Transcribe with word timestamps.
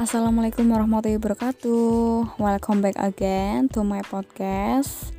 Assalamualaikum 0.00 0.64
warahmatullahi 0.64 1.20
wabarakatuh. 1.20 2.40
Welcome 2.40 2.80
back 2.80 2.96
again 2.96 3.68
to 3.76 3.84
my 3.84 4.00
podcast. 4.00 5.12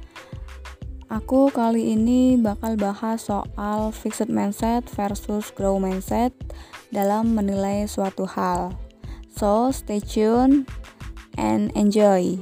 Aku 1.06 1.54
kali 1.54 1.94
ini 1.94 2.34
bakal 2.42 2.82
bahas 2.82 3.30
soal 3.30 3.94
fixed 3.94 4.34
mindset 4.34 4.90
versus 4.98 5.54
grow 5.54 5.78
mindset 5.78 6.34
dalam 6.90 7.38
menilai 7.38 7.86
suatu 7.86 8.26
hal. 8.26 8.74
So, 9.30 9.70
stay 9.70 10.02
tune 10.02 10.66
and 11.38 11.70
enjoy. 11.78 12.42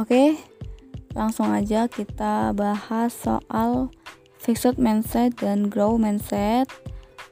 Oke, 0.00 0.40
langsung 1.12 1.52
aja 1.52 1.92
kita 1.92 2.56
bahas 2.56 3.12
soal 3.12 3.92
fixed 4.44 4.76
mindset 4.76 5.32
dan 5.40 5.72
grow 5.72 5.96
mindset 5.96 6.68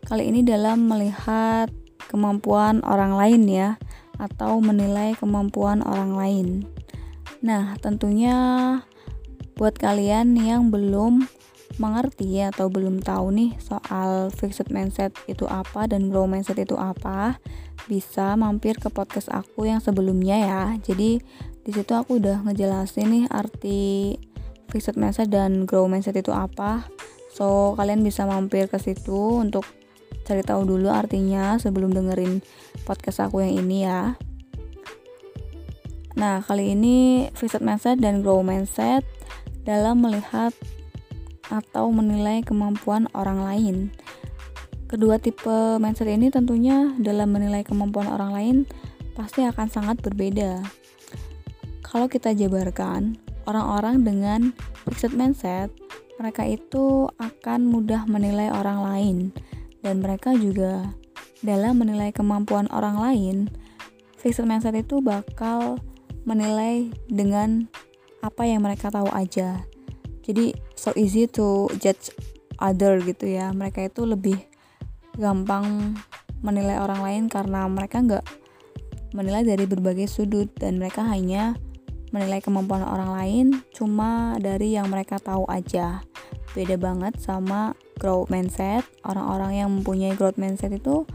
kali 0.09 0.33
ini 0.33 0.41
dalam 0.41 0.89
melihat 0.89 1.69
kemampuan 2.09 2.80
orang 2.89 3.12
lain 3.12 3.45
ya 3.45 3.70
atau 4.16 4.65
menilai 4.65 5.12
kemampuan 5.20 5.84
orang 5.84 6.17
lain. 6.17 6.48
Nah, 7.45 7.77
tentunya 7.84 8.37
buat 9.61 9.77
kalian 9.77 10.33
yang 10.41 10.73
belum 10.73 11.29
mengerti 11.80 12.41
atau 12.45 12.69
belum 12.69 13.01
tahu 13.01 13.33
nih 13.33 13.51
soal 13.61 14.29
fixed 14.33 14.69
mindset 14.69 15.12
itu 15.29 15.48
apa 15.48 15.89
dan 15.89 16.09
grow 16.09 16.25
mindset 16.29 16.61
itu 16.61 16.77
apa, 16.77 17.37
bisa 17.89 18.37
mampir 18.37 18.77
ke 18.81 18.89
podcast 18.89 19.29
aku 19.33 19.69
yang 19.69 19.81
sebelumnya 19.81 20.37
ya. 20.39 20.62
Jadi 20.81 21.20
di 21.62 21.70
situ 21.70 21.92
aku 21.92 22.20
udah 22.20 22.45
ngejelasin 22.45 23.08
nih 23.08 23.25
arti 23.33 24.17
fixed 24.73 24.97
mindset 24.97 25.28
dan 25.28 25.69
grow 25.69 25.84
mindset 25.84 26.17
itu 26.17 26.33
apa. 26.33 26.89
So 27.28 27.77
kalian 27.77 28.01
bisa 28.01 28.25
mampir 28.25 28.73
ke 28.73 28.81
situ 28.81 29.37
untuk 29.37 29.69
cari 30.25 30.41
tahu 30.41 30.64
dulu 30.64 30.89
artinya 30.89 31.61
sebelum 31.61 31.92
dengerin 31.92 32.41
podcast 32.89 33.29
aku 33.29 33.45
yang 33.45 33.61
ini 33.61 33.84
ya. 33.84 34.17
Nah 36.17 36.41
kali 36.41 36.73
ini 36.73 37.29
fixed 37.37 37.61
mindset 37.61 38.01
dan 38.01 38.25
grow 38.25 38.41
mindset 38.41 39.05
dalam 39.69 40.01
melihat 40.01 40.56
atau 41.53 41.92
menilai 41.92 42.41
kemampuan 42.41 43.12
orang 43.12 43.45
lain. 43.45 43.77
Kedua 44.89 45.20
tipe 45.20 45.77
mindset 45.81 46.09
ini 46.09 46.33
tentunya 46.33 46.97
dalam 46.97 47.33
menilai 47.33 47.64
kemampuan 47.64 48.09
orang 48.09 48.33
lain 48.33 48.57
pasti 49.12 49.45
akan 49.45 49.69
sangat 49.69 50.01
berbeda. 50.01 50.64
Kalau 51.84 52.09
kita 52.09 52.33
jabarkan 52.33 53.31
orang-orang 53.47 54.07
dengan 54.07 54.41
fixed 54.87 55.15
mindset, 55.15 55.73
mereka 56.21 56.47
itu 56.47 57.09
akan 57.19 57.67
mudah 57.67 58.07
menilai 58.07 58.53
orang 58.53 58.79
lain 58.85 59.17
dan 59.83 59.98
mereka 59.98 60.35
juga 60.39 60.95
dalam 61.43 61.83
menilai 61.83 62.15
kemampuan 62.15 62.70
orang 62.70 62.97
lain, 63.03 63.37
fixed 64.15 64.47
mindset 64.47 64.79
itu 64.79 65.03
bakal 65.03 65.83
menilai 66.23 66.91
dengan 67.11 67.67
apa 68.23 68.47
yang 68.47 68.63
mereka 68.63 68.95
tahu 68.95 69.11
aja. 69.11 69.67
Jadi 70.23 70.55
so 70.79 70.95
easy 70.95 71.27
to 71.27 71.67
judge 71.83 72.15
other 72.63 73.03
gitu 73.03 73.27
ya. 73.27 73.51
Mereka 73.51 73.91
itu 73.91 74.07
lebih 74.07 74.39
gampang 75.19 75.98
menilai 76.43 76.79
orang 76.79 77.03
lain 77.03 77.23
karena 77.27 77.67
mereka 77.67 77.98
nggak 77.98 78.27
menilai 79.13 79.43
dari 79.43 79.67
berbagai 79.67 80.07
sudut 80.07 80.48
dan 80.57 80.79
mereka 80.79 81.03
hanya 81.05 81.59
menilai 82.12 82.44
kemampuan 82.44 82.84
orang 82.84 83.10
lain 83.16 83.46
cuma 83.72 84.36
dari 84.38 84.77
yang 84.77 84.92
mereka 84.92 85.16
tahu 85.18 85.48
aja. 85.48 86.05
Beda 86.52 86.77
banget 86.77 87.17
sama 87.18 87.73
growth 87.96 88.28
mindset. 88.28 88.84
Orang-orang 89.02 89.64
yang 89.64 89.68
mempunyai 89.73 90.12
growth 90.14 90.36
mindset 90.36 90.77
itu 90.77 91.08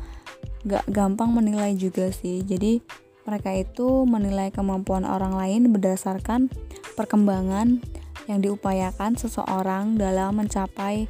gak 0.66 0.84
gampang 0.90 1.32
menilai 1.32 1.78
juga 1.78 2.10
sih. 2.10 2.42
Jadi 2.42 2.82
mereka 3.30 3.54
itu 3.54 4.04
menilai 4.10 4.50
kemampuan 4.50 5.06
orang 5.06 5.38
lain 5.38 5.70
berdasarkan 5.70 6.50
perkembangan 6.98 7.80
yang 8.28 8.40
diupayakan 8.44 9.16
seseorang 9.16 9.96
dalam 9.96 10.42
mencapai 10.42 11.06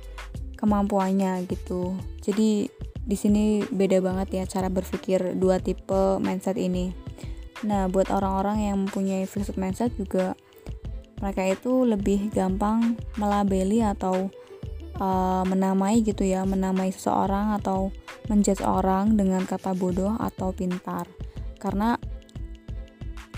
kemampuannya 0.60 1.48
gitu. 1.48 1.96
Jadi 2.22 2.68
di 3.08 3.16
sini 3.16 3.64
beda 3.64 4.04
banget 4.04 4.28
ya 4.36 4.44
cara 4.44 4.68
berpikir 4.68 5.40
dua 5.40 5.64
tipe 5.64 6.20
mindset 6.20 6.60
ini. 6.60 7.07
Nah, 7.66 7.90
buat 7.90 8.14
orang-orang 8.14 8.70
yang 8.70 8.78
mempunyai 8.86 9.26
fixed 9.26 9.58
mindset 9.58 9.90
juga 9.98 10.38
mereka 11.18 11.42
itu 11.50 11.82
lebih 11.82 12.30
gampang 12.30 12.94
melabeli 13.18 13.82
atau 13.82 14.30
uh, 15.02 15.42
menamai 15.50 16.06
gitu 16.06 16.22
ya, 16.22 16.46
menamai 16.46 16.94
seseorang 16.94 17.58
atau 17.58 17.90
menjudge 18.30 18.62
orang 18.62 19.18
dengan 19.18 19.42
kata 19.48 19.74
bodoh 19.74 20.14
atau 20.22 20.54
pintar. 20.54 21.10
Karena 21.58 21.98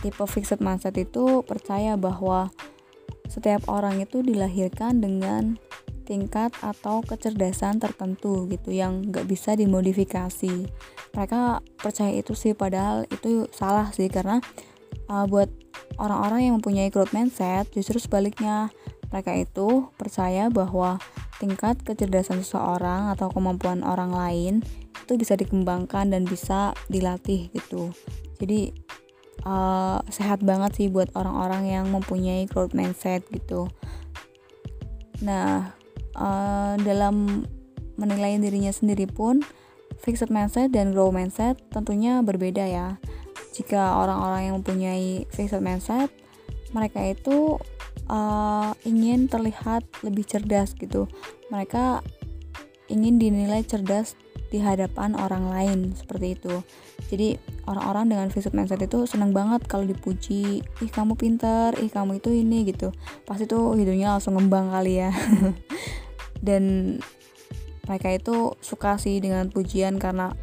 tipe 0.03 0.23
fixed 0.27 0.59
mindset 0.59 0.99
itu 0.99 1.39
percaya 1.47 1.95
bahwa 1.95 2.51
setiap 3.31 3.63
orang 3.71 4.01
itu 4.03 4.19
dilahirkan 4.25 4.99
dengan 4.99 5.55
tingkat 6.09 6.49
atau 6.65 7.05
kecerdasan 7.05 7.77
tertentu 7.77 8.49
gitu 8.49 8.73
yang 8.73 9.05
nggak 9.05 9.29
bisa 9.29 9.53
dimodifikasi. 9.53 10.65
Mereka 11.13 11.61
percaya 11.77 12.17
itu 12.17 12.33
sih 12.33 12.57
padahal 12.57 13.05
itu 13.13 13.45
salah 13.53 13.93
sih 13.93 14.09
karena 14.09 14.41
uh, 15.05 15.29
buat 15.29 15.53
orang-orang 16.01 16.49
yang 16.49 16.53
mempunyai 16.57 16.89
growth 16.89 17.13
mindset 17.13 17.69
justru 17.69 18.01
sebaliknya. 18.01 18.73
Mereka 19.09 19.41
itu 19.41 19.89
percaya 19.97 20.53
bahwa 20.53 21.01
tingkat 21.41 21.81
kecerdasan 21.81 22.45
seseorang 22.45 23.09
atau 23.13 23.29
kemampuan 23.33 23.81
orang 23.81 24.13
lain 24.13 24.53
itu 25.05 25.17
bisa 25.17 25.33
dikembangkan 25.33 26.13
dan 26.13 26.25
bisa 26.29 26.77
dilatih 26.93 27.49
gitu. 27.49 27.89
Jadi 28.37 28.69
uh, 29.49 29.97
sehat 30.13 30.45
banget 30.45 30.77
sih 30.77 30.87
buat 30.93 31.09
orang-orang 31.17 31.73
yang 31.73 31.85
mempunyai 31.89 32.45
growth 32.45 32.77
mindset 32.77 33.25
gitu. 33.33 33.65
Nah 35.25 35.78
uh, 36.15 36.79
dalam 36.81 37.45
menilai 37.99 38.39
dirinya 38.39 38.71
sendiri 38.71 39.05
pun 39.05 39.43
fixed 39.99 40.31
mindset 40.31 40.71
dan 40.71 40.95
grow 40.95 41.11
mindset 41.11 41.59
tentunya 41.69 42.23
berbeda 42.23 42.63
ya. 42.63 42.87
Jika 43.51 43.99
orang-orang 43.99 44.41
yang 44.49 44.55
mempunyai 44.63 45.27
fixed 45.29 45.59
mindset 45.59 46.07
mereka 46.71 47.01
itu 47.01 47.57
uh, 48.07 48.71
ingin 48.85 49.27
terlihat 49.27 49.83
lebih 50.05 50.25
cerdas 50.25 50.77
gitu. 50.77 51.09
Mereka 51.49 52.05
ingin 52.89 53.21
dinilai 53.21 53.63
cerdas 53.63 54.17
di 54.49 54.57
hadapan 54.57 55.13
orang 55.13 55.49
lain 55.53 55.79
seperti 55.93 56.33
itu. 56.33 56.65
Jadi 57.09 57.37
orang-orang 57.69 58.09
dengan 58.09 58.27
fixed 58.33 58.53
mindset 58.53 58.81
itu 58.81 59.05
senang 59.05 59.29
banget 59.29 59.65
kalau 59.69 59.85
dipuji 59.85 60.65
ih 60.65 60.91
kamu 60.91 61.13
pintar 61.13 61.77
ih 61.77 61.89
kamu 61.89 62.17
itu 62.17 62.33
ini 62.33 62.65
gitu. 62.65 62.89
Pasti 63.29 63.45
tuh 63.45 63.77
hidungnya 63.77 64.17
langsung 64.17 64.35
ngembang 64.35 64.73
kali 64.73 65.05
ya. 65.05 65.13
Dan 66.47 66.97
mereka 67.85 68.09
itu 68.13 68.53
suka 68.61 68.97
sih 69.01 69.21
dengan 69.21 69.49
pujian 69.49 69.97
karena 70.01 70.33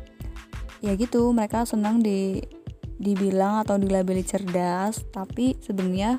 ya 0.83 0.95
gitu 0.99 1.31
mereka 1.31 1.63
senang 1.67 2.03
di 2.03 2.43
dibilang 2.97 3.63
atau 3.63 3.77
dilabeli 3.77 4.25
cerdas 4.25 5.05
tapi 5.13 5.55
sebenarnya 5.61 6.19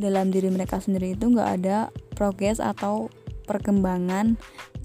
dalam 0.00 0.32
diri 0.32 0.48
mereka 0.48 0.80
sendiri 0.80 1.12
itu 1.12 1.28
nggak 1.28 1.50
ada 1.60 1.78
progres 2.16 2.56
atau 2.56 3.12
perkembangan 3.44 4.40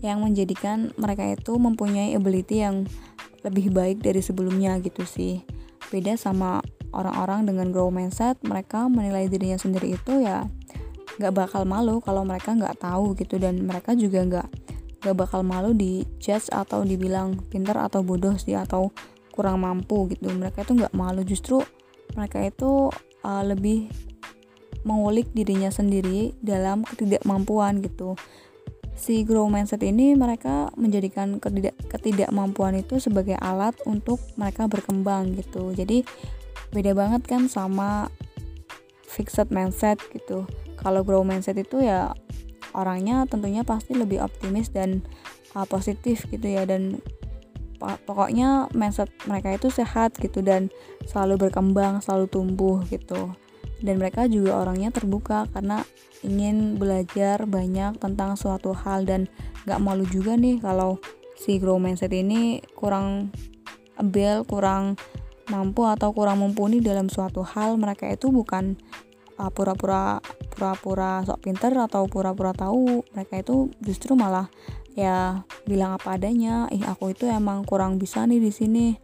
yang 0.06 0.22
menjadikan 0.22 0.94
mereka 1.02 1.26
itu 1.34 1.58
mempunyai 1.58 2.14
ability 2.14 2.62
yang 2.62 2.86
lebih 3.42 3.74
baik 3.74 4.02
dari 4.06 4.22
sebelumnya 4.22 4.78
gitu 4.82 5.02
sih. 5.06 5.42
Beda 5.90 6.18
sama 6.18 6.62
orang-orang 6.94 7.50
dengan 7.50 7.74
grow 7.74 7.90
mindset 7.90 8.38
mereka 8.46 8.86
menilai 8.86 9.26
dirinya 9.30 9.58
sendiri 9.58 9.98
itu 9.98 10.22
ya 10.22 10.46
nggak 11.16 11.34
bakal 11.34 11.64
malu 11.64 12.02
kalau 12.02 12.22
mereka 12.22 12.54
nggak 12.54 12.78
tahu 12.78 13.18
gitu. 13.18 13.42
Dan 13.42 13.66
mereka 13.66 13.98
juga 13.98 14.22
nggak 14.22 14.48
nggak 15.06 15.16
bakal 15.18 15.42
malu 15.46 15.74
di 15.74 16.06
judge 16.22 16.50
atau 16.50 16.82
dibilang 16.82 17.38
pintar 17.50 17.78
atau 17.82 18.02
bodoh 18.02 18.38
sih 18.38 18.58
atau 18.58 18.94
kurang 19.34 19.62
mampu 19.62 20.10
gitu. 20.14 20.30
Mereka 20.30 20.66
itu 20.66 20.74
nggak 20.78 20.94
malu 20.94 21.22
justru 21.22 21.62
mereka 22.14 22.42
itu 22.46 22.90
uh, 23.26 23.44
lebih 23.46 23.90
mengulik 24.86 25.34
dirinya 25.34 25.74
sendiri 25.74 26.38
dalam 26.46 26.86
ketidakmampuan 26.86 27.82
gitu 27.82 28.14
si 28.96 29.28
grow 29.28 29.52
mindset 29.52 29.84
ini 29.84 30.16
mereka 30.16 30.72
menjadikan 30.80 31.38
ketidak 31.44 31.76
ketidakmampuan 31.92 32.80
itu 32.80 32.98
sebagai 32.98 33.36
alat 33.44 33.76
untuk 33.84 34.24
mereka 34.40 34.72
berkembang 34.72 35.36
gitu. 35.36 35.76
Jadi 35.76 36.08
beda 36.72 36.96
banget 36.96 37.28
kan 37.28 37.52
sama 37.52 38.08
fixed 39.04 39.52
mindset 39.52 40.00
gitu. 40.16 40.48
Kalau 40.80 41.04
grow 41.04 41.22
mindset 41.28 41.60
itu 41.60 41.84
ya 41.84 42.16
orangnya 42.72 43.28
tentunya 43.28 43.68
pasti 43.68 43.96
lebih 43.96 44.24
optimis 44.24 44.72
dan 44.72 45.04
uh, 45.54 45.68
positif 45.68 46.24
gitu 46.32 46.48
ya. 46.48 46.64
Dan 46.64 47.04
pokoknya 47.80 48.72
mindset 48.72 49.12
mereka 49.28 49.52
itu 49.52 49.68
sehat 49.68 50.16
gitu 50.18 50.40
dan 50.40 50.72
selalu 51.06 51.48
berkembang 51.48 52.00
selalu 52.00 52.32
tumbuh 52.32 52.82
gitu 52.88 53.36
dan 53.84 54.00
mereka 54.00 54.30
juga 54.30 54.62
orangnya 54.62 54.94
terbuka 54.94 55.50
karena 55.52 55.84
ingin 56.24 56.80
belajar 56.80 57.44
banyak 57.44 58.00
tentang 58.00 58.40
suatu 58.40 58.72
hal. 58.72 59.04
Dan 59.04 59.28
gak 59.68 59.82
malu 59.84 60.08
juga 60.08 60.40
nih 60.40 60.62
kalau 60.64 61.02
si 61.36 61.60
grow 61.60 61.82
mindset 61.82 62.14
ini 62.16 62.64
kurang 62.78 63.34
abel 63.96 64.44
kurang 64.44 65.00
mampu 65.52 65.88
atau 65.88 66.12
kurang 66.16 66.40
mumpuni 66.40 66.80
dalam 66.80 67.12
suatu 67.12 67.44
hal. 67.44 67.76
Mereka 67.76 68.10
itu 68.16 68.32
bukan 68.32 68.80
uh, 69.38 69.52
pura-pura 69.52 70.24
pura-pura 70.56 71.22
sok 71.28 71.44
pinter 71.44 71.76
atau 71.76 72.08
pura-pura 72.08 72.56
tahu. 72.56 73.04
Mereka 73.12 73.44
itu 73.44 73.70
justru 73.84 74.16
malah 74.16 74.48
ya 74.96 75.44
bilang 75.68 76.00
apa 76.00 76.16
adanya 76.16 76.72
ih 76.72 76.80
aku 76.88 77.12
itu 77.12 77.28
emang 77.28 77.68
kurang 77.68 78.00
bisa 78.00 78.24
nih 78.24 78.40
di 78.40 78.48
sini 78.48 78.96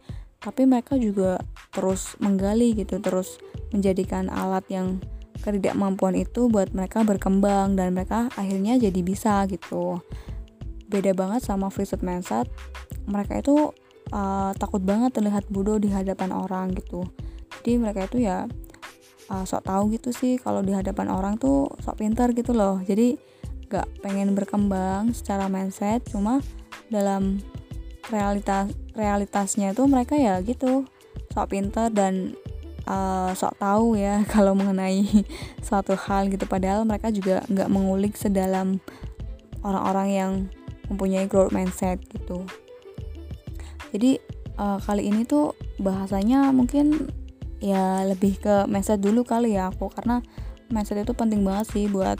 tapi 0.42 0.66
mereka 0.66 0.98
juga 0.98 1.38
terus 1.70 2.18
menggali 2.18 2.74
gitu 2.74 2.98
terus 2.98 3.38
menjadikan 3.70 4.26
alat 4.28 4.66
yang 4.68 4.98
ketidakmampuan 5.42 6.14
itu 6.18 6.46
buat 6.50 6.70
mereka 6.74 7.02
berkembang 7.02 7.74
dan 7.74 7.94
mereka 7.94 8.30
akhirnya 8.34 8.78
jadi 8.78 9.00
bisa 9.02 9.46
gitu. 9.50 10.02
Beda 10.90 11.16
banget 11.16 11.40
sama 11.46 11.72
fixed 11.72 12.04
mindset 12.04 12.50
mereka 13.08 13.40
itu 13.40 13.72
uh, 14.12 14.52
takut 14.58 14.84
banget 14.84 15.16
terlihat 15.16 15.48
bodoh 15.48 15.80
di 15.80 15.88
hadapan 15.90 16.30
orang 16.30 16.74
gitu. 16.76 17.06
Jadi 17.62 17.78
mereka 17.78 18.06
itu 18.06 18.26
ya 18.26 18.46
uh, 19.30 19.44
sok 19.46 19.66
tahu 19.66 19.94
gitu 19.96 20.10
sih 20.14 20.36
kalau 20.38 20.60
di 20.60 20.74
hadapan 20.76 21.10
orang 21.10 21.34
tuh 21.40 21.70
sok 21.82 22.02
pintar 22.02 22.30
gitu 22.36 22.54
loh. 22.54 22.78
Jadi 22.84 23.16
gak 23.72 23.88
pengen 24.04 24.36
berkembang 24.36 25.16
secara 25.16 25.48
mindset 25.48 26.04
cuma 26.12 26.44
dalam 26.92 27.40
realitas 28.10 28.72
realitasnya 28.98 29.76
itu 29.76 29.86
mereka 29.86 30.18
ya 30.18 30.42
gitu 30.42 30.88
sok 31.32 31.54
pinter 31.54 31.88
dan 31.88 32.34
uh, 32.86 33.30
sok 33.32 33.56
tahu 33.58 33.94
ya 33.98 34.22
kalau 34.34 34.56
mengenai 34.56 35.06
suatu 35.66 35.94
hal 35.94 36.28
gitu. 36.32 36.44
Padahal 36.46 36.84
mereka 36.86 37.12
juga 37.14 37.42
nggak 37.46 37.68
mengulik 37.70 38.14
sedalam 38.18 38.78
orang-orang 39.62 40.08
yang 40.10 40.32
mempunyai 40.90 41.30
growth 41.30 41.54
mindset 41.54 42.02
gitu. 42.10 42.44
Jadi 43.92 44.18
uh, 44.58 44.80
kali 44.82 45.08
ini 45.08 45.24
tuh 45.24 45.54
bahasanya 45.78 46.50
mungkin 46.50 47.08
ya 47.62 48.02
lebih 48.02 48.42
ke 48.42 48.66
mindset 48.66 48.98
dulu 48.98 49.22
kali 49.22 49.54
ya 49.54 49.70
aku 49.70 49.86
karena 49.92 50.18
mindset 50.72 51.06
itu 51.06 51.14
penting 51.14 51.46
banget 51.46 51.70
sih 51.70 51.86
buat 51.86 52.18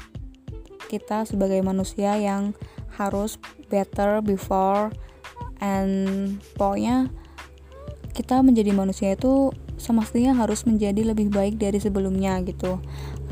kita 0.87 1.25
sebagai 1.27 1.59
manusia 1.65 2.15
yang 2.21 2.53
harus 2.95 3.41
better 3.73 4.21
before 4.21 4.93
and 5.63 6.37
pokoknya 6.59 7.09
kita 8.13 8.45
menjadi 8.45 8.77
manusia 8.77 9.17
itu 9.17 9.55
semestinya 9.81 10.37
harus 10.37 10.69
menjadi 10.69 11.15
lebih 11.15 11.33
baik 11.33 11.57
dari 11.57 11.81
sebelumnya 11.81 12.43
gitu. 12.45 12.83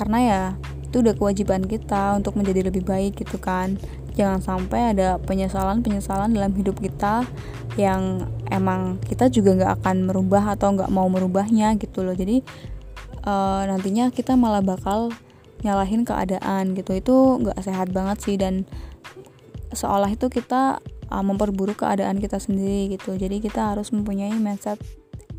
Karena 0.00 0.18
ya 0.22 0.42
itu 0.90 1.04
udah 1.04 1.14
kewajiban 1.14 1.62
kita 1.68 2.16
untuk 2.16 2.34
menjadi 2.34 2.72
lebih 2.72 2.82
baik 2.82 3.20
gitu 3.20 3.36
kan. 3.36 3.76
Jangan 4.16 4.40
sampai 4.42 4.96
ada 4.96 5.20
penyesalan-penyesalan 5.22 6.34
dalam 6.34 6.50
hidup 6.56 6.80
kita 6.80 7.22
yang 7.78 8.26
emang 8.50 8.98
kita 9.06 9.30
juga 9.30 9.54
nggak 9.54 9.72
akan 9.84 9.96
merubah 10.10 10.58
atau 10.58 10.74
nggak 10.74 10.90
mau 10.90 11.06
merubahnya 11.06 11.76
gitu 11.78 12.02
loh. 12.02 12.16
Jadi 12.16 12.42
uh, 13.22 13.62
nantinya 13.68 14.10
kita 14.10 14.34
malah 14.34 14.64
bakal 14.64 15.14
nyalahin 15.62 16.02
keadaan 16.02 16.72
gitu. 16.74 16.96
Itu 16.96 17.38
nggak 17.44 17.60
sehat 17.62 17.92
banget 17.92 18.18
sih 18.24 18.34
dan 18.40 18.66
seolah 19.70 20.10
itu 20.10 20.26
kita 20.26 20.82
uh, 21.10 21.24
memperburuk 21.26 21.82
keadaan 21.82 22.22
kita 22.22 22.38
sendiri 22.38 22.94
gitu. 22.96 23.18
Jadi 23.18 23.42
kita 23.42 23.74
harus 23.74 23.90
mempunyai 23.90 24.32
mindset 24.38 24.78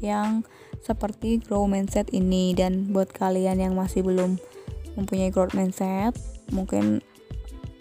yang 0.03 0.43
seperti 0.83 1.39
grow 1.39 1.65
mindset 1.65 2.11
ini. 2.11 2.51
Dan 2.53 2.91
buat 2.91 3.09
kalian 3.15 3.57
yang 3.63 3.73
masih 3.73 4.03
belum 4.03 4.37
mempunyai 4.99 5.31
growth 5.31 5.55
mindset 5.55 6.11
mungkin 6.51 6.99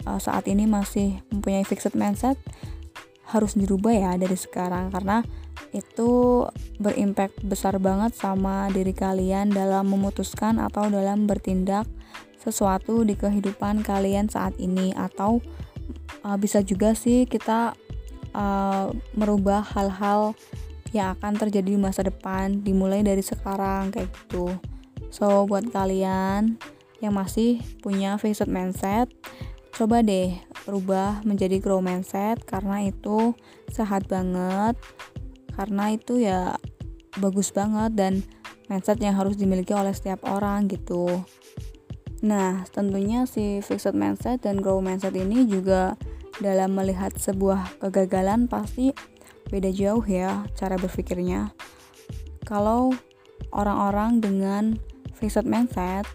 uh, 0.07 0.15
saat 0.15 0.47
ini 0.47 0.63
masih 0.63 1.19
mempunyai 1.27 1.67
fixed 1.67 1.91
mindset 1.93 2.39
harus 3.27 3.55
dirubah 3.55 3.91
ya 3.91 4.11
dari 4.15 4.39
sekarang. 4.39 4.91
Karena 4.91 5.19
itu 5.75 6.43
berimpact 6.79 7.43
besar 7.47 7.79
banget 7.79 8.15
sama 8.15 8.67
diri 8.71 8.91
kalian 8.95 9.51
dalam 9.51 9.87
memutuskan 9.87 10.59
atau 10.59 10.87
dalam 10.87 11.27
bertindak 11.27 11.87
sesuatu 12.41 13.05
di 13.05 13.13
kehidupan 13.15 13.83
kalian 13.83 14.27
saat 14.27 14.55
ini. 14.59 14.91
Atau 14.95 15.39
uh, 16.23 16.37
bisa 16.37 16.63
juga 16.63 16.93
sih 16.93 17.27
kita 17.27 17.75
uh, 18.35 18.91
merubah 19.15 19.63
hal-hal 19.63 20.35
yang 20.91 21.15
akan 21.15 21.39
terjadi 21.39 21.75
di 21.75 21.79
masa 21.79 22.03
depan 22.03 22.63
dimulai 22.63 22.99
dari 23.03 23.23
sekarang 23.23 23.95
kayak 23.95 24.11
gitu. 24.11 24.51
So 25.11 25.47
buat 25.47 25.71
kalian 25.71 26.59
yang 27.01 27.13
masih 27.17 27.59
punya 27.81 28.15
fixed 28.21 28.47
mindset 28.47 29.09
coba 29.71 30.03
deh 30.03 30.35
rubah 30.69 31.23
menjadi 31.25 31.57
grow 31.57 31.81
mindset 31.81 32.43
karena 32.45 32.85
itu 32.85 33.33
sehat 33.71 34.05
banget 34.05 34.77
karena 35.57 35.95
itu 35.95 36.21
ya 36.21 36.59
bagus 37.17 37.49
banget 37.49 37.91
dan 37.97 38.13
mindset 38.69 39.01
yang 39.01 39.17
harus 39.17 39.35
dimiliki 39.35 39.73
oleh 39.73 39.91
setiap 39.91 40.21
orang 40.27 40.69
gitu 40.69 41.23
nah 42.21 42.63
tentunya 42.69 43.25
si 43.25 43.65
fixed 43.65 43.97
mindset 43.97 44.45
dan 44.45 44.61
grow 44.61 44.77
mindset 44.77 45.17
ini 45.17 45.49
juga 45.49 45.97
dalam 46.39 46.77
melihat 46.77 47.13
sebuah 47.17 47.81
kegagalan 47.81 48.45
pasti 48.45 48.93
beda 49.51 49.69
jauh 49.73 50.05
ya 50.05 50.47
cara 50.55 50.79
berpikirnya. 50.79 51.51
Kalau 52.47 52.95
orang-orang 53.51 54.23
dengan 54.23 54.79
fixed 55.17 55.43
mindset 55.43 56.07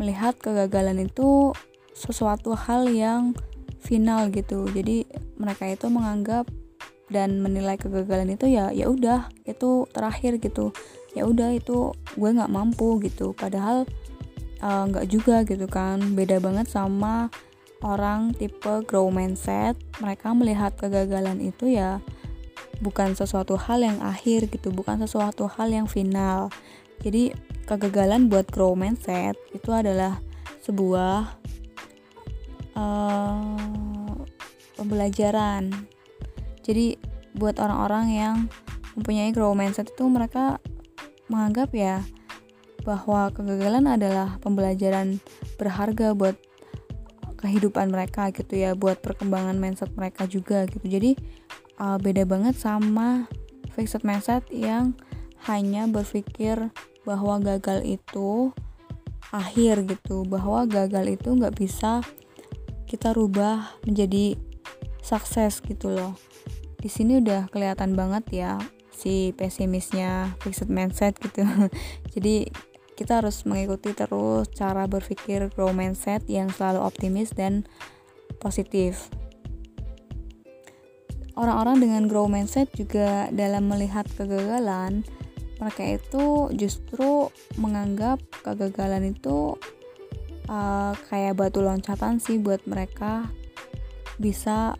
melihat 0.00 0.38
kegagalan 0.40 1.04
itu 1.04 1.52
sesuatu 1.92 2.54
hal 2.54 2.88
yang 2.88 3.34
final 3.82 4.30
gitu. 4.30 4.66
Jadi 4.70 5.04
mereka 5.36 5.68
itu 5.68 5.86
menganggap 5.90 6.46
dan 7.08 7.40
menilai 7.40 7.80
kegagalan 7.80 8.36
itu 8.36 8.46
ya 8.52 8.68
ya 8.70 8.88
udah 8.88 9.28
itu 9.44 9.84
terakhir 9.92 10.40
gitu. 10.40 10.72
Ya 11.16 11.24
udah 11.24 11.52
itu 11.52 11.92
gue 12.16 12.30
nggak 12.30 12.52
mampu 12.52 13.00
gitu. 13.04 13.34
Padahal 13.34 13.84
nggak 14.62 15.06
uh, 15.06 15.10
juga 15.10 15.46
gitu 15.46 15.66
kan. 15.70 16.02
Beda 16.18 16.42
banget 16.42 16.66
sama 16.70 17.30
orang 17.82 18.34
tipe 18.34 18.82
grow 18.86 19.10
mindset. 19.10 19.78
Mereka 20.02 20.34
melihat 20.34 20.74
kegagalan 20.74 21.38
itu 21.38 21.70
ya 21.78 22.02
bukan 22.78 23.14
sesuatu 23.14 23.58
hal 23.58 23.82
yang 23.82 23.98
akhir 23.98 24.50
gitu 24.50 24.70
bukan 24.70 25.02
sesuatu 25.02 25.46
hal 25.50 25.70
yang 25.70 25.86
final. 25.86 26.50
Jadi 27.02 27.30
kegagalan 27.66 28.26
buat 28.26 28.50
grow 28.50 28.74
mindset 28.74 29.38
itu 29.54 29.70
adalah 29.70 30.18
sebuah 30.66 31.38
uh, 32.74 34.18
pembelajaran. 34.74 35.70
Jadi 36.66 36.98
buat 37.38 37.62
orang-orang 37.62 38.06
yang 38.10 38.36
mempunyai 38.98 39.30
grow 39.30 39.54
mindset 39.54 39.94
itu 39.94 40.04
mereka 40.10 40.58
menganggap 41.30 41.70
ya 41.70 42.02
bahwa 42.86 43.30
kegagalan 43.34 43.86
adalah 43.90 44.38
pembelajaran 44.42 45.18
berharga 45.58 46.14
buat 46.14 46.36
kehidupan 47.38 47.94
mereka 47.94 48.34
gitu 48.34 48.58
ya 48.58 48.74
buat 48.74 48.98
perkembangan 48.98 49.56
mindset 49.56 49.94
mereka 49.94 50.26
juga 50.26 50.66
gitu. 50.66 50.84
Jadi 50.84 51.14
uh, 51.78 51.96
beda 51.96 52.26
banget 52.26 52.58
sama 52.58 53.30
fixed 53.78 54.02
mindset 54.02 54.42
yang 54.50 54.98
hanya 55.46 55.86
berpikir 55.86 56.74
bahwa 57.06 57.38
gagal 57.38 57.86
itu 57.86 58.50
akhir 59.30 59.86
gitu 59.86 60.26
bahwa 60.26 60.66
gagal 60.66 61.14
itu 61.14 61.28
nggak 61.30 61.54
bisa 61.54 62.02
kita 62.88 63.14
rubah 63.14 63.78
menjadi 63.86 64.34
sukses 65.04 65.62
gitu 65.62 65.94
loh. 65.94 66.18
Di 66.78 66.90
sini 66.90 67.22
udah 67.22 67.46
kelihatan 67.50 67.94
banget 67.94 68.24
ya 68.34 68.52
si 68.98 69.30
pesimisnya 69.38 70.34
fixed 70.42 70.66
mindset 70.66 71.14
gitu 71.22 71.46
jadi 72.18 72.50
kita 72.98 73.22
harus 73.22 73.46
mengikuti 73.46 73.94
terus 73.94 74.50
cara 74.50 74.90
berpikir 74.90 75.54
grow 75.54 75.70
mindset 75.70 76.26
yang 76.26 76.50
selalu 76.50 76.82
optimis 76.82 77.30
dan 77.30 77.62
positif. 78.42 79.06
Orang-orang 81.38 81.78
dengan 81.78 82.02
grow 82.10 82.26
mindset 82.26 82.74
juga 82.74 83.30
dalam 83.30 83.70
melihat 83.70 84.02
kegagalan, 84.18 85.06
mereka 85.62 85.82
itu 85.86 86.50
justru 86.58 87.30
menganggap 87.54 88.18
kegagalan 88.42 89.14
itu 89.14 89.54
uh, 90.50 90.98
kayak 91.06 91.38
batu 91.38 91.62
loncatan 91.62 92.18
sih 92.18 92.42
buat 92.42 92.66
mereka 92.66 93.30
bisa 94.18 94.74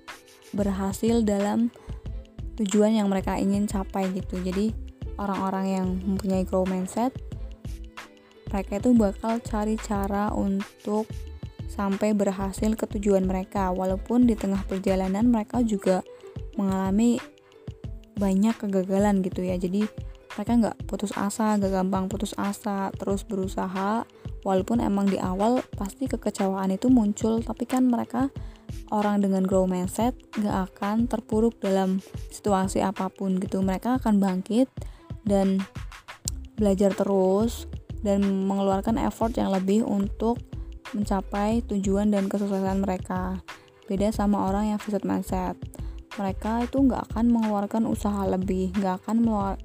berhasil 0.51 1.23
dalam 1.23 1.71
tujuan 2.59 2.99
yang 2.99 3.07
mereka 3.07 3.39
ingin 3.39 3.71
capai 3.71 4.11
gitu. 4.13 4.43
Jadi 4.43 4.75
orang-orang 5.19 5.67
yang 5.67 5.87
mempunyai 5.99 6.43
grow 6.47 6.67
mindset 6.67 7.15
mereka 8.49 8.81
itu 8.81 8.91
bakal 8.97 9.33
cari 9.45 9.77
cara 9.77 10.33
untuk 10.33 11.05
sampai 11.69 12.17
berhasil 12.17 12.73
ke 12.75 12.89
tujuan 12.97 13.29
mereka. 13.29 13.71
Walaupun 13.71 14.25
di 14.25 14.35
tengah 14.35 14.65
perjalanan 14.65 15.29
mereka 15.29 15.61
juga 15.61 16.01
mengalami 16.57 17.21
banyak 18.17 18.57
kegagalan 18.57 19.21
gitu 19.21 19.45
ya. 19.45 19.61
Jadi 19.61 19.85
mereka 20.35 20.53
nggak 20.55 20.77
putus 20.87 21.13
asa 21.19 21.59
gak 21.59 21.71
gampang 21.71 22.09
putus 22.09 22.33
asa 22.41 22.89
terus 22.97 23.23
berusaha. 23.29 24.09
Walaupun 24.43 24.81
emang 24.81 25.13
di 25.13 25.21
awal 25.21 25.61
pasti 25.77 26.09
kekecewaan 26.09 26.73
itu 26.73 26.89
muncul 26.89 27.45
tapi 27.45 27.69
kan 27.69 27.85
mereka 27.85 28.33
orang 28.91 29.25
dengan 29.25 29.45
grow 29.45 29.69
mindset 29.69 30.17
gak 30.39 30.73
akan 30.73 31.11
terpuruk 31.11 31.57
dalam 31.61 32.01
situasi 32.33 32.81
apa 32.81 33.09
pun 33.13 33.37
gitu. 33.41 33.61
Mereka 33.61 34.01
akan 34.03 34.21
bangkit 34.21 34.69
dan 35.25 35.61
belajar 36.59 36.93
terus 36.97 37.71
dan 38.03 38.23
mengeluarkan 38.23 38.99
effort 38.99 39.35
yang 39.39 39.51
lebih 39.55 39.87
untuk 39.87 40.39
mencapai 40.97 41.61
tujuan 41.69 42.11
dan 42.11 42.27
kesuksesan 42.27 42.83
mereka. 42.83 43.41
Beda 43.89 44.13
sama 44.13 44.49
orang 44.49 44.75
yang 44.75 44.81
visit 44.81 45.05
mindset. 45.05 45.57
Mereka 46.19 46.67
itu 46.67 46.83
nggak 46.83 47.15
akan 47.15 47.31
mengeluarkan 47.31 47.87
usaha 47.87 48.27
lebih 48.27 48.75
nggak 48.75 49.05
akan 49.05 49.17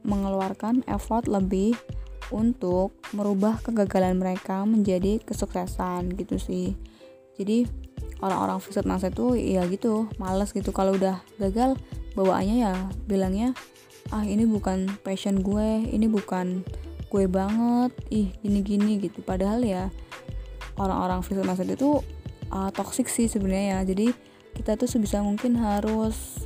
mengeluarkan 0.06 0.86
effort 0.86 1.26
lebih 1.26 1.74
untuk 2.30 2.94
merubah 3.12 3.60
kegagalan 3.62 4.22
mereka 4.22 4.64
menjadi 4.64 5.20
kesuksesan 5.22 6.14
gitu 6.16 6.38
sih. 6.38 6.78
Jadi 7.38 7.66
orang-orang 8.24 8.64
visit 8.64 8.88
mindset 8.88 9.12
itu 9.12 9.36
ya 9.36 9.68
gitu 9.68 10.08
males 10.16 10.56
gitu. 10.56 10.72
Kalau 10.72 10.96
udah 10.96 11.20
gagal 11.36 11.76
bawaannya 12.16 12.64
ya 12.64 12.74
bilangnya 13.04 13.52
ah 14.16 14.24
ini 14.24 14.48
bukan 14.48 14.88
passion 15.04 15.44
gue 15.44 15.84
ini 15.92 16.08
bukan 16.08 16.64
gue 17.12 17.26
banget 17.28 17.92
ih 18.10 18.32
gini-gini 18.40 19.04
gitu. 19.04 19.20
Padahal 19.22 19.60
ya 19.62 19.92
orang-orang 20.80 21.20
visit 21.22 21.44
mindset 21.44 21.70
itu 21.76 22.00
uh, 22.50 22.72
toxic 22.72 23.12
sih 23.12 23.28
sebenarnya 23.28 23.78
ya. 23.78 23.80
Jadi 23.92 24.08
kita 24.56 24.80
tuh 24.80 24.88
sebisa 24.88 25.20
mungkin 25.20 25.60
harus 25.60 26.42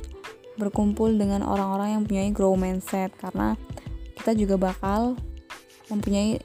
berkumpul 0.58 1.14
dengan 1.14 1.46
orang-orang 1.46 1.96
yang 1.96 2.02
punya 2.04 2.22
grow 2.34 2.58
mindset. 2.58 3.14
Karena 3.16 3.54
kita 4.18 4.34
juga 4.34 4.58
bakal 4.58 5.14
mempunyai 5.88 6.42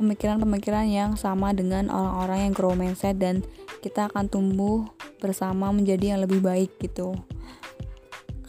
pemikiran-pemikiran 0.00 0.88
yang 0.88 1.12
sama 1.20 1.52
dengan 1.52 1.92
orang-orang 1.92 2.48
yang 2.48 2.52
grow 2.56 2.72
mindset 2.72 3.20
dan 3.20 3.44
kita 3.80 4.12
akan 4.12 4.28
tumbuh 4.28 4.86
bersama 5.18 5.72
menjadi 5.72 6.16
yang 6.16 6.20
lebih 6.22 6.44
baik 6.44 6.76
gitu. 6.80 7.16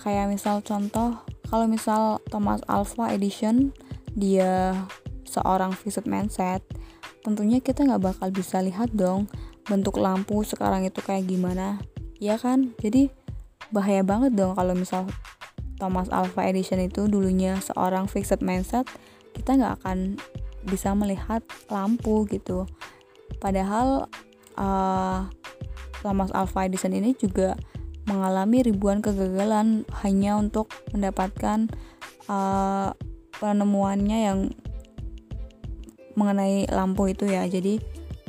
Kayak 0.04 0.32
misal 0.32 0.60
contoh 0.64 1.20
kalau 1.48 1.68
misal 1.68 2.24
Thomas 2.32 2.64
Alpha 2.68 3.12
Edition 3.12 3.76
dia 4.12 4.76
seorang 5.24 5.72
visit 5.72 6.04
mindset 6.04 6.60
tentunya 7.24 7.64
kita 7.64 7.88
nggak 7.88 8.04
bakal 8.04 8.28
bisa 8.34 8.60
lihat 8.60 8.92
dong 8.92 9.30
bentuk 9.70 10.02
lampu 10.02 10.42
sekarang 10.44 10.84
itu 10.84 11.00
kayak 11.00 11.30
gimana. 11.30 11.80
Ya 12.18 12.38
kan? 12.38 12.74
Jadi 12.82 13.10
bahaya 13.72 14.04
banget 14.04 14.36
dong 14.36 14.58
kalau 14.58 14.76
misal 14.76 15.08
Thomas 15.82 16.12
Alpha 16.14 16.46
Edison 16.46 16.78
itu 16.78 17.10
dulunya 17.10 17.58
seorang 17.58 18.06
fixed 18.06 18.46
mindset 18.46 18.86
kita 19.34 19.58
nggak 19.58 19.82
akan 19.82 20.20
bisa 20.68 20.94
melihat 20.94 21.42
lampu 21.72 22.30
gitu. 22.30 22.70
Padahal 23.42 24.06
uh, 24.58 25.28
Thomas 26.02 26.34
Alpha 26.34 26.66
Edison 26.66 26.98
ini 26.98 27.14
juga 27.14 27.56
mengalami 28.10 28.66
ribuan 28.66 29.00
kegagalan 29.00 29.86
hanya 30.02 30.36
untuk 30.36 30.74
mendapatkan 30.92 31.70
uh, 32.26 32.92
penemuannya 33.38 34.18
yang 34.26 34.40
mengenai 36.18 36.68
lampu 36.70 37.10
itu 37.12 37.30
ya. 37.30 37.46
Jadi 37.46 37.80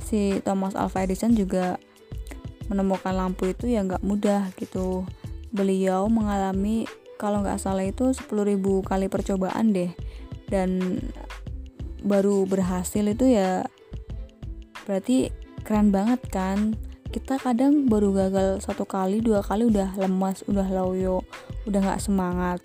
si 0.03 0.39
Thomas 0.45 0.77
Alva 0.77 1.05
Edison 1.05 1.35
juga 1.35 1.81
menemukan 2.71 3.13
lampu 3.13 3.51
itu 3.51 3.69
ya 3.69 3.83
nggak 3.83 4.05
mudah 4.05 4.53
gitu. 4.57 5.09
Beliau 5.53 6.09
mengalami 6.09 6.89
kalau 7.21 7.45
nggak 7.45 7.61
salah 7.61 7.85
itu 7.85 8.13
10.000 8.13 8.59
kali 8.85 9.07
percobaan 9.09 9.75
deh. 9.75 9.93
Dan 10.49 11.01
baru 12.03 12.45
berhasil 12.45 13.05
itu 13.07 13.31
ya 13.31 13.65
berarti 14.83 15.31
keren 15.63 15.95
banget 15.95 16.21
kan. 16.31 16.75
Kita 17.13 17.37
kadang 17.37 17.93
baru 17.93 18.13
gagal 18.17 18.65
satu 18.65 18.89
kali 18.89 19.21
dua 19.21 19.45
kali 19.45 19.69
udah 19.69 19.97
lemas 20.01 20.41
udah 20.49 20.65
loyo 20.65 21.21
udah 21.69 21.81
nggak 21.81 22.03
semangat. 22.03 22.59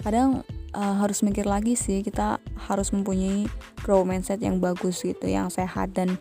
Kadang 0.00 0.46
uh, 0.72 0.94
harus 1.02 1.26
mikir 1.26 1.44
lagi 1.44 1.74
sih 1.74 2.06
kita 2.06 2.38
harus 2.70 2.94
mempunyai 2.94 3.50
grow 3.82 4.06
mindset 4.06 4.38
yang 4.38 4.62
bagus 4.62 5.02
gitu 5.02 5.26
yang 5.26 5.50
sehat. 5.50 5.92
Dan 5.98 6.14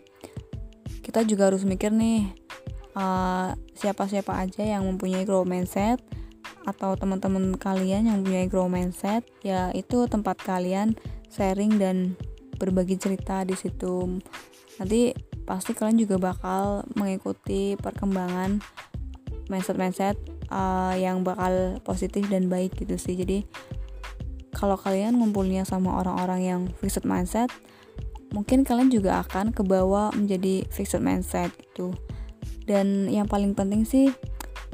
kita 1.06 1.22
juga 1.24 1.54
harus 1.54 1.64
mikir 1.64 1.94
nih 1.94 2.34
uh, 2.98 3.54
siapa-siapa 3.78 4.34
aja 4.34 4.66
yang 4.66 4.84
mempunyai 4.90 5.24
grow 5.24 5.46
mindset 5.46 6.02
atau 6.68 7.00
teman-teman 7.00 7.56
kalian 7.56 8.10
yang 8.10 8.20
mempunyai 8.20 8.52
grow 8.52 8.68
mindset 8.68 9.24
ya 9.40 9.72
itu 9.72 10.04
tempat 10.12 10.36
kalian 10.44 11.00
sharing 11.32 11.80
dan 11.80 12.18
berbagi 12.58 12.98
cerita 12.98 13.46
di 13.46 13.54
situ. 13.54 14.20
Nanti 14.82 15.14
pasti 15.48 15.72
kalian 15.72 15.96
juga 15.96 16.20
bakal 16.20 16.84
mengikuti 17.00 17.80
perkembangan 17.80 18.60
mindset-mindset 19.48 20.20
uh, 20.52 20.92
yang 21.00 21.24
bakal 21.24 21.80
positif 21.88 22.28
dan 22.28 22.52
baik 22.52 22.76
gitu 22.76 23.00
sih. 23.00 23.16
Jadi 23.16 23.48
kalau 24.52 24.76
kalian 24.76 25.16
ngumpulnya 25.16 25.64
sama 25.64 25.96
orang-orang 26.04 26.42
yang 26.44 26.62
fixed 26.84 27.08
mindset 27.08 27.48
mungkin 28.36 28.68
kalian 28.68 28.92
juga 28.92 29.24
akan 29.24 29.56
kebawa 29.56 30.12
menjadi 30.12 30.68
fixed 30.68 31.00
mindset 31.00 31.56
gitu. 31.56 31.96
Dan 32.68 33.08
yang 33.08 33.32
paling 33.32 33.56
penting 33.56 33.88
sih 33.88 34.12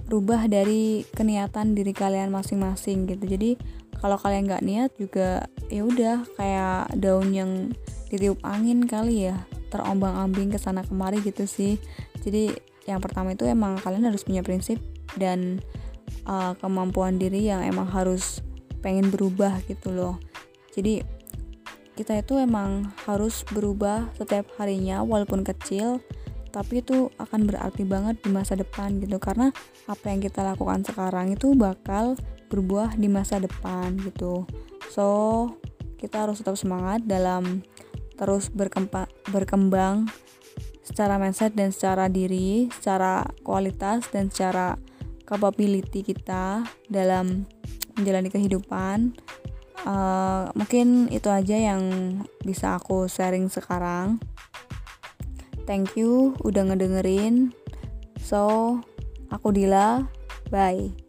rubah 0.09 0.49
dari 0.49 1.05
keniatan 1.13 1.77
diri 1.77 1.93
kalian 1.93 2.33
masing-masing 2.33 3.05
gitu. 3.05 3.29
Jadi 3.29 3.61
kalau 4.01 4.17
kalian 4.17 4.49
nggak 4.49 4.65
niat 4.65 4.91
juga 4.97 5.45
ya 5.69 5.85
udah 5.85 6.25
kayak 6.33 6.97
daun 6.97 7.29
yang 7.29 7.51
ditiup 8.09 8.41
angin 8.41 8.83
kali 8.89 9.29
ya 9.29 9.37
terombang-ambing 9.73 10.53
ke 10.53 10.61
sana 10.61 10.85
kemari 10.85 11.25
gitu 11.25 11.49
sih. 11.49 11.81
Jadi 12.21 12.53
yang 12.85 13.01
pertama 13.01 13.33
itu 13.33 13.49
emang 13.49 13.81
kalian 13.81 14.05
harus 14.05 14.21
punya 14.21 14.45
prinsip 14.45 14.77
dan 15.17 15.57
uh, 16.29 16.53
kemampuan 16.61 17.17
diri 17.17 17.49
yang 17.49 17.65
emang 17.65 17.89
harus 17.89 18.45
pengen 18.85 19.09
berubah 19.09 19.63
gitu 19.65 19.89
loh. 19.89 20.21
Jadi 20.75 21.01
kita 21.93 22.21
itu 22.21 22.37
emang 22.37 22.89
harus 23.05 23.45
berubah 23.49 24.09
setiap 24.17 24.49
harinya 24.57 25.05
walaupun 25.05 25.45
kecil 25.45 26.01
tapi 26.53 26.85
itu 26.85 27.09
akan 27.17 27.49
berarti 27.49 27.81
banget 27.81 28.21
di 28.21 28.29
masa 28.29 28.53
depan 28.53 29.01
gitu. 29.01 29.17
Karena 29.17 29.49
apa 29.89 30.05
yang 30.13 30.21
kita 30.21 30.45
lakukan 30.45 30.85
sekarang 30.85 31.33
itu 31.33 31.57
bakal 31.57 32.13
berbuah 32.53 32.93
di 32.93 33.09
masa 33.09 33.41
depan 33.41 33.97
gitu. 34.05 34.45
So 34.93 35.49
kita 35.97 36.27
harus 36.27 36.45
tetap 36.45 36.53
semangat 36.59 37.09
dalam 37.09 37.65
terus 38.15 38.50
berkembang, 38.53 40.08
secara 40.84 41.15
mindset 41.15 41.55
dan 41.55 41.72
secara 41.72 42.12
diri 42.12 42.67
secara 42.75 43.24
kualitas 43.41 44.03
dan 44.12 44.27
secara 44.27 44.75
capability 45.24 46.03
kita 46.03 46.67
dalam 46.91 47.48
menjalani 47.96 48.27
kehidupan 48.27 49.15
uh, 49.88 50.51
mungkin 50.60 51.08
itu 51.08 51.32
aja 51.32 51.55
yang 51.55 51.82
bisa 52.43 52.75
aku 52.75 53.08
sharing 53.08 53.48
sekarang 53.48 54.20
Thank 55.63 55.96
you 55.96 56.36
udah 56.43 56.67
ngedengerin. 56.67 57.55
So, 58.20 58.79
aku 59.32 59.55
Dila. 59.55 60.08
Bye. 60.51 61.02